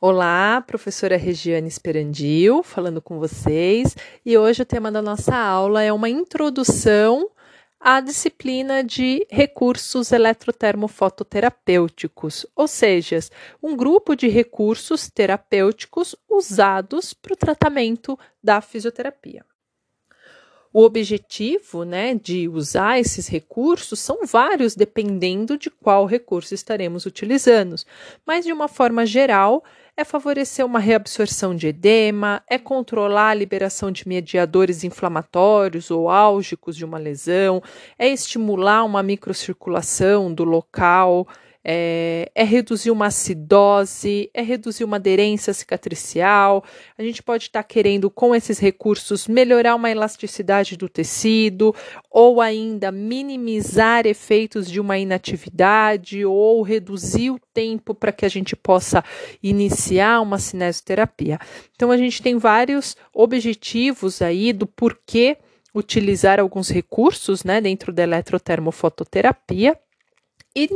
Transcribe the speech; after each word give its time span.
Olá, 0.00 0.62
professora 0.64 1.16
Regiane 1.16 1.66
Esperandil, 1.66 2.62
falando 2.62 3.02
com 3.02 3.18
vocês, 3.18 3.96
e 4.24 4.38
hoje 4.38 4.62
o 4.62 4.64
tema 4.64 4.92
da 4.92 5.02
nossa 5.02 5.34
aula 5.34 5.82
é 5.82 5.92
uma 5.92 6.08
introdução 6.08 7.28
à 7.80 8.00
disciplina 8.00 8.84
de 8.84 9.26
recursos 9.28 10.12
eletrotermofototerapêuticos, 10.12 12.46
ou 12.54 12.68
seja, 12.68 13.18
um 13.60 13.76
grupo 13.76 14.14
de 14.14 14.28
recursos 14.28 15.10
terapêuticos 15.10 16.14
usados 16.30 17.12
para 17.12 17.32
o 17.32 17.36
tratamento 17.36 18.16
da 18.40 18.60
fisioterapia. 18.60 19.44
O 20.72 20.82
objetivo 20.82 21.82
né, 21.82 22.14
de 22.14 22.46
usar 22.46 23.00
esses 23.00 23.26
recursos 23.26 23.98
são 23.98 24.26
vários, 24.26 24.76
dependendo 24.76 25.56
de 25.56 25.70
qual 25.70 26.04
recurso 26.04 26.54
estaremos 26.54 27.06
utilizando, 27.06 27.74
mas 28.26 28.44
de 28.44 28.52
uma 28.52 28.68
forma 28.68 29.06
geral, 29.06 29.64
é 29.98 30.04
favorecer 30.04 30.64
uma 30.64 30.78
reabsorção 30.78 31.56
de 31.56 31.66
edema, 31.66 32.40
é 32.48 32.56
controlar 32.56 33.30
a 33.30 33.34
liberação 33.34 33.90
de 33.90 34.06
mediadores 34.06 34.84
inflamatórios 34.84 35.90
ou 35.90 36.08
álgicos 36.08 36.76
de 36.76 36.84
uma 36.84 36.98
lesão, 36.98 37.60
é 37.98 38.06
estimular 38.08 38.84
uma 38.84 39.02
microcirculação 39.02 40.32
do 40.32 40.44
local 40.44 41.26
é, 41.64 42.30
é, 42.34 42.44
reduzir 42.44 42.90
uma 42.90 43.06
acidose, 43.06 44.30
é 44.32 44.42
reduzir 44.42 44.84
uma 44.84 44.96
aderência 44.96 45.52
cicatricial. 45.52 46.64
A 46.96 47.02
gente 47.02 47.22
pode 47.22 47.44
estar 47.44 47.62
tá 47.62 47.68
querendo, 47.68 48.10
com 48.10 48.34
esses 48.34 48.58
recursos, 48.58 49.26
melhorar 49.26 49.74
uma 49.74 49.90
elasticidade 49.90 50.76
do 50.76 50.88
tecido, 50.88 51.74
ou 52.10 52.40
ainda 52.40 52.90
minimizar 52.90 54.06
efeitos 54.06 54.70
de 54.70 54.80
uma 54.80 54.98
inatividade, 54.98 56.24
ou 56.24 56.62
reduzir 56.62 57.30
o 57.30 57.40
tempo 57.52 57.94
para 57.94 58.12
que 58.12 58.24
a 58.24 58.30
gente 58.30 58.54
possa 58.54 59.04
iniciar 59.42 60.20
uma 60.20 60.38
cinesioterapia. 60.38 61.38
Então, 61.74 61.90
a 61.90 61.96
gente 61.96 62.22
tem 62.22 62.38
vários 62.38 62.96
objetivos 63.12 64.22
aí 64.22 64.52
do 64.52 64.66
porquê 64.66 65.36
utilizar 65.74 66.40
alguns 66.40 66.70
recursos 66.70 67.44
né, 67.44 67.60
dentro 67.60 67.92
da 67.92 68.02
eletrotermofototerapia. 68.02 69.78
E 70.54 70.68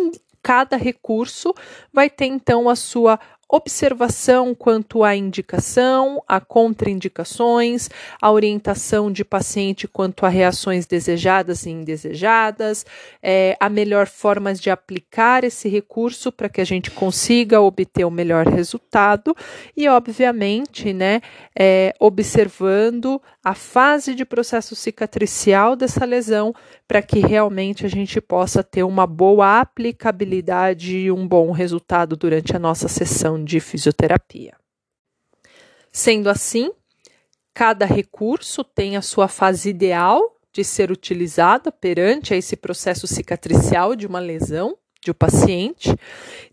cada 0.43 0.77
recurso 0.77 1.55
vai 1.93 2.11
ter 2.11 2.27
então 2.27 2.69
a 2.69 2.77
sua 2.77 3.19
observação 3.55 4.55
quanto 4.55 5.05
à 5.05 5.14
indicação, 5.14 6.22
a 6.27 6.41
contraindicações, 6.41 7.91
a 8.19 8.33
orientação 8.33 9.12
de 9.12 9.22
paciente 9.27 9.86
quanto 9.86 10.25
a 10.25 10.31
reações 10.31 10.86
desejadas 10.86 11.67
e 11.67 11.70
indesejadas, 11.70 12.86
é, 13.23 13.55
a 13.61 13.69
melhor 13.69 14.06
forma 14.06 14.55
de 14.55 14.70
aplicar 14.70 15.45
esse 15.45 15.69
recurso 15.69 16.33
para 16.33 16.48
que 16.48 16.62
a 16.62 16.64
gente 16.64 16.91
consiga 16.91 17.61
obter 17.61 18.06
o 18.06 18.11
melhor 18.11 18.47
resultado 18.47 19.36
e, 19.77 19.86
obviamente, 19.86 20.95
né, 20.95 21.20
é, 21.55 21.92
observando 22.00 23.20
a 23.45 23.55
fase 23.55 24.14
de 24.14 24.25
processo 24.25 24.75
cicatricial 24.75 25.77
dessa 25.77 26.06
lesão 26.06 26.55
para 26.89 27.03
que 27.03 27.20
realmente 27.20 27.84
a 27.84 27.89
gente 27.89 28.20
possa 28.20 28.62
ter 28.62 28.83
uma 28.83 29.06
boa 29.06 29.61
aplicabilidade 29.61 30.97
e 30.97 31.11
um 31.11 31.27
bom 31.27 31.50
resultado 31.50 32.17
durante 32.17 32.55
a 32.55 32.58
nossa 32.58 32.86
sessão 32.86 33.42
de 33.43 33.61
fisioterapia. 33.61 34.55
Sendo 35.91 36.31
assim, 36.31 36.71
cada 37.53 37.85
recurso 37.85 38.65
tem 38.65 38.97
a 38.97 39.03
sua 39.03 39.29
fase 39.29 39.71
ideal 39.71 40.39
de 40.53 40.65
ser 40.65 40.91
utilizada 40.91 41.73
perante 41.73 42.35
esse 42.35 42.57
processo 42.57 43.07
cicatricial 43.07 43.97
de 43.97 44.07
uma 44.07 44.20
lesão 44.20 44.77
de 45.03 45.11
um 45.11 45.15
paciente. 45.15 45.95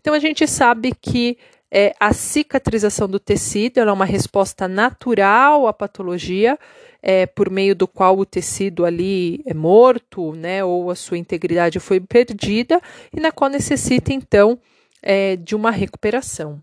Então, 0.00 0.12
a 0.12 0.18
gente 0.18 0.46
sabe 0.46 0.92
que 0.94 1.38
é, 1.70 1.94
a 2.00 2.12
cicatrização 2.12 3.08
do 3.08 3.20
tecido 3.20 3.78
é 3.78 3.92
uma 3.92 4.04
resposta 4.04 4.66
natural 4.66 5.68
à 5.68 5.72
patologia, 5.72 6.58
é, 7.00 7.26
por 7.26 7.48
meio 7.48 7.74
do 7.74 7.86
qual 7.86 8.18
o 8.18 8.26
tecido 8.26 8.84
ali 8.84 9.40
é 9.46 9.54
morto, 9.54 10.34
né, 10.34 10.64
ou 10.64 10.90
a 10.90 10.96
sua 10.96 11.16
integridade 11.16 11.78
foi 11.78 12.00
perdida, 12.00 12.80
e 13.14 13.20
na 13.20 13.30
qual 13.30 13.48
necessita, 13.48 14.12
então, 14.12 14.58
é, 15.00 15.36
de 15.36 15.54
uma 15.54 15.70
recuperação. 15.70 16.60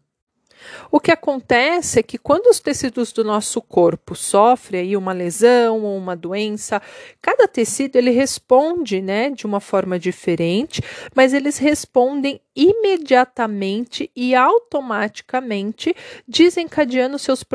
O 0.92 1.00
que 1.00 1.12
acontece 1.12 2.00
é 2.00 2.04
que 2.04 2.18
quando 2.18 2.48
os 2.48 2.60
tecidos 2.60 3.12
do 3.12 3.24
nosso 3.24 3.62
corpo 3.62 4.16
sofrem 4.16 4.82
aí 4.82 4.98
uma 4.98 5.14
lesão 5.14 5.84
ou 5.84 5.98
uma 5.98 6.16
doença, 6.16 6.82
cada 7.22 7.48
tecido 7.48 7.96
ele 7.96 8.12
responde, 8.12 9.02
né, 9.02 9.30
de 9.30 9.46
uma 9.46 9.60
forma 9.60 10.00
diferente, 10.00 10.82
mas 11.16 11.34
eles 11.34 11.58
respondem 11.58 12.40
imediatamente 12.56 14.10
e 14.16 14.34
automaticamente, 14.34 15.96
desencadeando 16.28 17.20
seus 17.20 17.46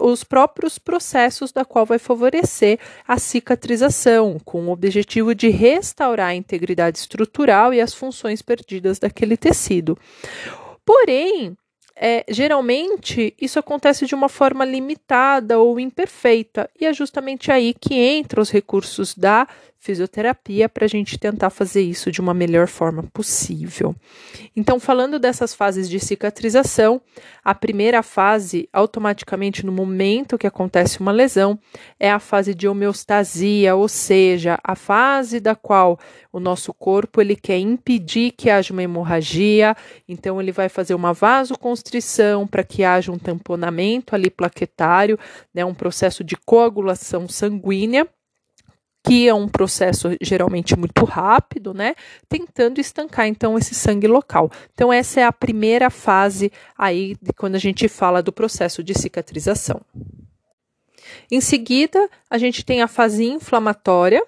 os 0.00 0.24
próprios 0.24 0.78
processos 0.78 1.52
da 1.52 1.64
qual 1.64 1.86
vai 1.86 1.98
favorecer 1.98 2.78
a 3.06 3.18
cicatrização, 3.18 4.38
com 4.44 4.66
o 4.66 4.72
objetivo 4.72 5.34
de 5.34 5.48
restaurar 5.48 6.30
a 6.30 6.34
integridade 6.34 6.98
estrutural 6.98 7.72
e 7.72 7.80
as 7.80 7.94
funções 7.94 8.42
perdidas 8.42 8.98
daquele 8.98 9.36
tecido. 9.36 9.96
Porém, 10.84 11.56
é, 11.96 12.24
geralmente 12.28 13.34
isso 13.40 13.58
acontece 13.58 14.06
de 14.06 14.14
uma 14.14 14.28
forma 14.28 14.64
limitada 14.64 15.58
ou 15.58 15.78
imperfeita, 15.78 16.68
e 16.80 16.86
é 16.86 16.92
justamente 16.92 17.50
aí 17.50 17.74
que 17.74 17.94
entram 17.94 18.42
os 18.42 18.50
recursos 18.50 19.14
da 19.14 19.46
fisioterapia 19.82 20.68
para 20.68 20.84
a 20.84 20.88
gente 20.88 21.18
tentar 21.18 21.50
fazer 21.50 21.82
isso 21.82 22.08
de 22.12 22.20
uma 22.20 22.32
melhor 22.32 22.68
forma 22.68 23.02
possível. 23.12 23.96
Então, 24.54 24.78
falando 24.78 25.18
dessas 25.18 25.52
fases 25.52 25.90
de 25.90 25.98
cicatrização, 25.98 27.00
a 27.42 27.52
primeira 27.52 28.00
fase, 28.00 28.68
automaticamente 28.72 29.66
no 29.66 29.72
momento 29.72 30.38
que 30.38 30.46
acontece 30.46 31.00
uma 31.00 31.10
lesão, 31.10 31.58
é 31.98 32.12
a 32.12 32.20
fase 32.20 32.54
de 32.54 32.68
homeostasia, 32.68 33.74
ou 33.74 33.88
seja, 33.88 34.56
a 34.62 34.76
fase 34.76 35.40
da 35.40 35.56
qual 35.56 35.98
o 36.32 36.38
nosso 36.38 36.72
corpo 36.72 37.20
ele 37.20 37.34
quer 37.34 37.58
impedir 37.58 38.30
que 38.30 38.48
haja 38.48 38.72
uma 38.72 38.84
hemorragia, 38.84 39.76
então 40.08 40.40
ele 40.40 40.52
vai 40.52 40.68
fazer 40.68 40.94
uma 40.94 41.12
vasoconstrição 41.12 42.46
para 42.46 42.62
que 42.62 42.84
haja 42.84 43.10
um 43.10 43.18
tamponamento 43.18 44.14
ali 44.14 44.30
plaquetário, 44.30 45.18
né, 45.52 45.64
um 45.64 45.74
processo 45.74 46.22
de 46.22 46.36
coagulação 46.36 47.26
sanguínea 47.26 48.08
que 49.04 49.28
é 49.28 49.34
um 49.34 49.48
processo 49.48 50.16
geralmente 50.20 50.78
muito 50.78 51.04
rápido, 51.04 51.74
né? 51.74 51.94
Tentando 52.28 52.80
estancar 52.80 53.26
então 53.26 53.58
esse 53.58 53.74
sangue 53.74 54.06
local. 54.06 54.50
Então 54.72 54.92
essa 54.92 55.20
é 55.20 55.24
a 55.24 55.32
primeira 55.32 55.90
fase 55.90 56.52
aí 56.78 57.16
de 57.20 57.32
quando 57.32 57.56
a 57.56 57.58
gente 57.58 57.88
fala 57.88 58.22
do 58.22 58.32
processo 58.32 58.82
de 58.82 58.94
cicatrização. 58.94 59.80
Em 61.30 61.40
seguida, 61.40 62.08
a 62.30 62.38
gente 62.38 62.64
tem 62.64 62.82
a 62.82 62.88
fase 62.88 63.24
inflamatória, 63.24 64.24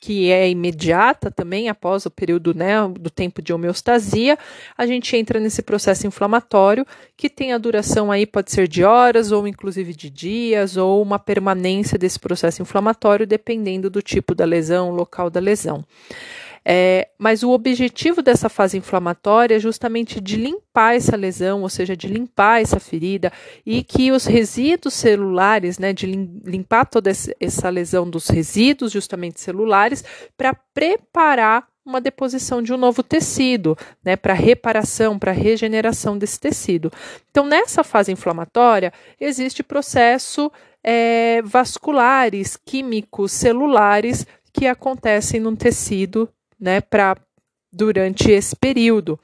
que 0.00 0.30
é 0.30 0.48
imediata 0.50 1.30
também 1.30 1.68
após 1.68 2.04
o 2.06 2.10
período 2.10 2.52
né, 2.52 2.76
do 2.88 3.08
tempo 3.08 3.40
de 3.40 3.52
homeostasia, 3.52 4.38
a 4.76 4.86
gente 4.86 5.16
entra 5.16 5.38
nesse 5.38 5.62
processo 5.62 6.06
inflamatório 6.06 6.86
que 7.16 7.30
tem 7.30 7.52
a 7.52 7.58
duração 7.58 8.10
aí 8.10 8.26
pode 8.26 8.50
ser 8.50 8.66
de 8.66 8.82
horas 8.82 9.30
ou 9.30 9.46
inclusive 9.46 9.94
de 9.94 10.10
dias 10.10 10.76
ou 10.76 11.00
uma 11.00 11.18
permanência 11.18 11.98
desse 11.98 12.18
processo 12.18 12.60
inflamatório 12.62 13.26
dependendo 13.26 13.88
do 13.88 14.02
tipo 14.02 14.34
da 14.34 14.44
lesão, 14.44 14.90
local 14.90 15.30
da 15.30 15.40
lesão. 15.40 15.84
É, 16.64 17.08
mas 17.18 17.42
o 17.42 17.50
objetivo 17.50 18.22
dessa 18.22 18.48
fase 18.48 18.78
inflamatória 18.78 19.56
é 19.56 19.58
justamente 19.58 20.20
de 20.20 20.36
limpar 20.36 20.94
essa 20.94 21.16
lesão, 21.16 21.62
ou 21.62 21.68
seja, 21.68 21.96
de 21.96 22.06
limpar 22.06 22.62
essa 22.62 22.78
ferida 22.78 23.32
e 23.66 23.82
que 23.82 24.12
os 24.12 24.26
resíduos 24.26 24.94
celulares, 24.94 25.78
né, 25.78 25.92
de 25.92 26.06
limpar 26.06 26.86
toda 26.86 27.10
essa 27.10 27.68
lesão 27.68 28.08
dos 28.08 28.28
resíduos 28.28 28.92
justamente 28.92 29.40
celulares 29.40 30.04
para 30.36 30.54
preparar 30.54 31.66
uma 31.84 32.00
deposição 32.00 32.62
de 32.62 32.72
um 32.72 32.76
novo 32.76 33.02
tecido, 33.02 33.76
né, 34.04 34.14
para 34.14 34.34
reparação, 34.34 35.18
para 35.18 35.32
regeneração 35.32 36.16
desse 36.16 36.38
tecido. 36.38 36.92
Então, 37.30 37.44
nessa 37.44 37.82
fase 37.82 38.12
inflamatória, 38.12 38.92
existe 39.20 39.64
processo 39.64 40.50
é, 40.84 41.42
vasculares, 41.42 42.56
químicos, 42.56 43.32
celulares 43.32 44.24
que 44.52 44.68
acontecem 44.68 45.40
no 45.40 45.56
tecido 45.56 46.28
né, 46.62 46.80
para 46.80 47.16
durante 47.72 48.30
esse 48.30 48.54
período. 48.54 49.18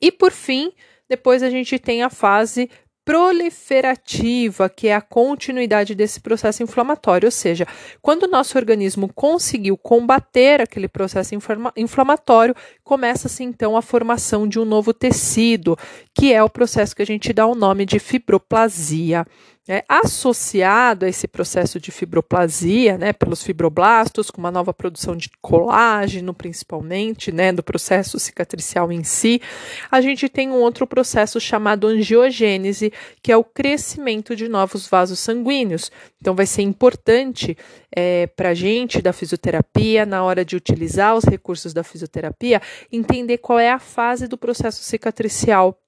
E 0.00 0.12
por 0.12 0.30
fim, 0.30 0.72
depois 1.08 1.42
a 1.42 1.50
gente 1.50 1.78
tem 1.80 2.04
a 2.04 2.08
fase 2.08 2.70
proliferativa, 3.04 4.68
que 4.68 4.86
é 4.86 4.94
a 4.94 5.00
continuidade 5.00 5.92
desse 5.92 6.20
processo 6.20 6.62
inflamatório, 6.62 7.26
ou 7.26 7.32
seja, 7.32 7.66
quando 8.00 8.22
o 8.22 8.28
nosso 8.28 8.56
organismo 8.56 9.12
conseguiu 9.12 9.76
combater 9.76 10.60
aquele 10.60 10.86
processo 10.86 11.34
inflamatório, 11.76 12.54
começa-se 12.84 13.42
então 13.42 13.76
a 13.76 13.82
formação 13.82 14.46
de 14.46 14.60
um 14.60 14.64
novo 14.64 14.94
tecido, 14.94 15.76
que 16.14 16.32
é 16.32 16.40
o 16.44 16.48
processo 16.48 16.94
que 16.94 17.02
a 17.02 17.06
gente 17.06 17.32
dá 17.32 17.44
o 17.44 17.56
nome 17.56 17.84
de 17.84 17.98
fibroplasia. 17.98 19.26
É, 19.68 19.84
associado 19.88 21.04
a 21.04 21.08
esse 21.08 21.28
processo 21.28 21.78
de 21.78 21.92
fibroplasia, 21.92 22.98
né, 22.98 23.12
pelos 23.12 23.44
fibroblastos, 23.44 24.28
com 24.28 24.40
uma 24.40 24.50
nova 24.50 24.74
produção 24.74 25.16
de 25.16 25.30
colágeno, 25.40 26.34
principalmente, 26.34 27.30
né, 27.30 27.52
do 27.52 27.62
processo 27.62 28.18
cicatricial 28.18 28.90
em 28.90 29.04
si, 29.04 29.40
a 29.88 30.00
gente 30.00 30.28
tem 30.28 30.50
um 30.50 30.56
outro 30.56 30.84
processo 30.84 31.38
chamado 31.38 31.86
angiogênese, 31.86 32.92
que 33.22 33.30
é 33.30 33.36
o 33.36 33.44
crescimento 33.44 34.34
de 34.34 34.48
novos 34.48 34.88
vasos 34.88 35.20
sanguíneos. 35.20 35.92
Então, 36.20 36.34
vai 36.34 36.46
ser 36.46 36.62
importante 36.62 37.56
é, 37.94 38.26
para 38.26 38.48
a 38.48 38.54
gente 38.54 39.00
da 39.00 39.12
fisioterapia, 39.12 40.04
na 40.04 40.24
hora 40.24 40.44
de 40.44 40.56
utilizar 40.56 41.14
os 41.14 41.22
recursos 41.22 41.72
da 41.72 41.84
fisioterapia, 41.84 42.60
entender 42.90 43.38
qual 43.38 43.60
é 43.60 43.70
a 43.70 43.78
fase 43.78 44.26
do 44.26 44.36
processo 44.36 44.82
cicatricial 44.82 45.78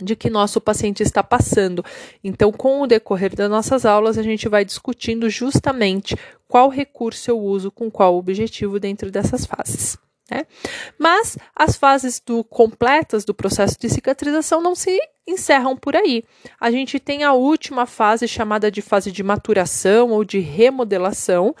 de 0.00 0.16
que 0.16 0.30
nosso 0.30 0.60
paciente 0.60 1.02
está 1.02 1.22
passando. 1.22 1.84
Então, 2.22 2.50
com 2.52 2.80
o 2.80 2.86
decorrer 2.86 3.34
das 3.34 3.50
nossas 3.50 3.84
aulas, 3.84 4.16
a 4.16 4.22
gente 4.22 4.48
vai 4.48 4.64
discutindo 4.64 5.28
justamente 5.28 6.16
qual 6.48 6.68
recurso 6.68 7.30
eu 7.30 7.38
uso 7.38 7.70
com 7.70 7.90
qual 7.90 8.16
objetivo 8.16 8.78
dentro 8.78 9.10
dessas 9.10 9.44
fases. 9.44 9.98
Né? 10.30 10.46
Mas 10.98 11.36
as 11.54 11.76
fases 11.76 12.20
do, 12.24 12.42
completas 12.42 13.24
do 13.24 13.34
processo 13.34 13.76
de 13.78 13.90
cicatrização 13.90 14.62
não 14.62 14.74
se 14.74 14.98
encerram 15.26 15.76
por 15.76 15.94
aí. 15.94 16.24
A 16.58 16.70
gente 16.70 16.98
tem 16.98 17.22
a 17.22 17.32
última 17.32 17.86
fase 17.86 18.26
chamada 18.26 18.70
de 18.70 18.80
fase 18.80 19.12
de 19.12 19.22
maturação 19.22 20.10
ou 20.10 20.24
de 20.24 20.38
remodelação, 20.38 21.54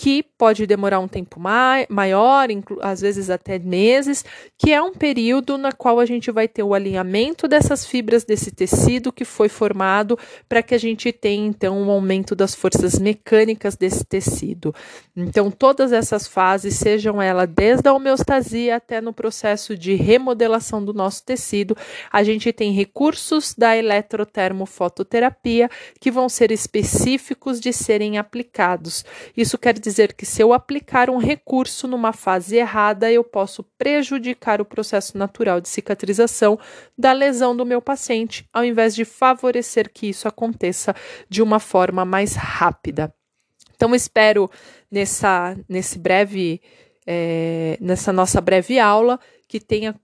que 0.00 0.22
pode 0.22 0.66
demorar 0.66 0.98
um 0.98 1.06
tempo 1.06 1.38
mai 1.38 1.84
maior, 1.90 2.48
às 2.80 3.02
vezes 3.02 3.28
até 3.28 3.58
meses, 3.58 4.24
que 4.56 4.72
é 4.72 4.80
um 4.80 4.94
período 4.94 5.58
na 5.58 5.72
qual 5.72 6.00
a 6.00 6.06
gente 6.06 6.30
vai 6.30 6.48
ter 6.48 6.62
o 6.62 6.72
alinhamento 6.72 7.46
dessas 7.46 7.84
fibras 7.84 8.24
desse 8.24 8.50
tecido 8.50 9.12
que 9.12 9.26
foi 9.26 9.50
formado 9.50 10.18
para 10.48 10.62
que 10.62 10.74
a 10.74 10.78
gente 10.78 11.12
tenha 11.12 11.46
então 11.46 11.78
um 11.78 11.90
aumento 11.90 12.34
das 12.34 12.54
forças 12.54 12.98
mecânicas 12.98 13.76
desse 13.76 14.02
tecido. 14.02 14.74
Então, 15.14 15.50
todas 15.50 15.92
essas 15.92 16.26
fases, 16.26 16.76
sejam 16.76 17.20
elas 17.20 17.50
desde 17.54 17.86
a 17.86 17.92
homeostasia 17.92 18.76
até 18.76 19.02
no 19.02 19.12
processo 19.12 19.76
de 19.76 19.96
remodelação 19.96 20.82
do 20.82 20.94
nosso 20.94 21.22
tecido, 21.26 21.76
a 22.10 22.22
gente 22.22 22.50
tem 22.54 22.72
recursos 22.72 23.54
da 23.54 23.76
eletrotermofototerapia 23.76 25.68
que 26.00 26.10
vão 26.10 26.26
ser 26.26 26.50
específicos 26.50 27.60
de 27.60 27.70
serem 27.70 28.16
aplicados. 28.16 29.04
Isso 29.36 29.58
quer 29.58 29.78
dizer 29.78 29.89
dizer 29.90 30.14
que 30.14 30.24
se 30.24 30.42
eu 30.42 30.52
aplicar 30.52 31.10
um 31.10 31.18
recurso 31.18 31.88
numa 31.88 32.12
fase 32.12 32.56
errada, 32.56 33.10
eu 33.10 33.24
posso 33.24 33.64
prejudicar 33.76 34.60
o 34.60 34.64
processo 34.64 35.18
natural 35.18 35.60
de 35.60 35.68
cicatrização 35.68 36.58
da 36.96 37.12
lesão 37.12 37.56
do 37.56 37.66
meu 37.66 37.82
paciente, 37.82 38.48
ao 38.52 38.64
invés 38.64 38.94
de 38.94 39.04
favorecer 39.04 39.90
que 39.92 40.08
isso 40.08 40.28
aconteça 40.28 40.94
de 41.28 41.42
uma 41.42 41.58
forma 41.58 42.04
mais 42.04 42.34
rápida. 42.34 43.12
Então, 43.74 43.94
espero 43.94 44.50
nessa, 44.90 45.56
nesse 45.68 45.98
breve, 45.98 46.60
é, 47.06 47.76
nessa 47.80 48.12
nossa 48.12 48.40
breve 48.40 48.78
aula 48.78 49.18
que 49.48 49.58
tenha 49.58 49.94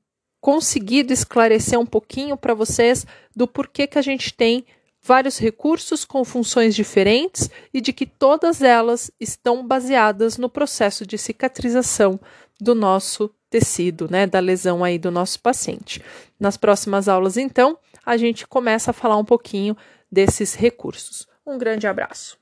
conseguido 0.41 1.12
esclarecer 1.12 1.79
um 1.79 1.87
pouquinho 1.87 2.37
para 2.37 2.55
vocês 2.55 3.06
do 3.35 3.47
porquê 3.47 3.87
que 3.87 3.99
a 3.99 4.03
gente 4.03 4.32
tem 4.35 4.65
vários 5.06 5.38
recursos 5.38 6.05
com 6.05 6.25
funções 6.25 6.75
diferentes 6.75 7.49
e 7.73 7.81
de 7.81 7.93
que 7.93 8.05
todas 8.05 8.61
elas 8.61 9.11
estão 9.20 9.64
baseadas 9.64 10.37
no 10.37 10.49
processo 10.49 11.06
de 11.06 11.17
cicatrização 11.17 12.19
do 12.61 12.75
nosso 12.75 13.31
tecido, 13.49 14.08
né, 14.11 14.26
da 14.26 14.41
lesão 14.41 14.82
aí 14.82 14.99
do 14.99 15.11
nosso 15.11 15.41
paciente. 15.41 16.03
Nas 16.41 16.56
próximas 16.56 17.08
aulas, 17.08 17.37
então, 17.37 17.79
a 18.05 18.17
gente 18.17 18.47
começa 18.47 18.91
a 18.91 18.94
falar 18.94 19.17
um 19.17 19.25
pouquinho 19.25 19.76
desses 20.11 20.55
recursos. 20.55 21.29
Um 21.47 21.56
grande 21.56 21.87
abraço. 21.87 22.37